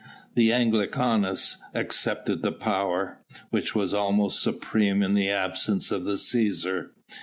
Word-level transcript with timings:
The 0.33 0.51
Anglicanus 0.51 1.57
accepted 1.75 2.41
the 2.41 2.51
power 2.51 3.19
which 3.51 3.75
was 3.75 3.93
almost 3.93 4.41
supreme 4.41 5.03
in 5.03 5.13
the 5.13 5.29
absence 5.29 5.91
of 5.91 6.05
the 6.05 6.15
Cæsar. 6.15 6.89